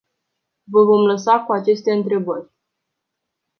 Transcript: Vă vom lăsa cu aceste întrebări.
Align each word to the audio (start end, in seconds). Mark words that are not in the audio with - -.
Vă 0.63 0.83
vom 0.83 1.05
lăsa 1.05 1.39
cu 1.39 1.51
aceste 1.51 1.91
întrebări. 1.91 2.51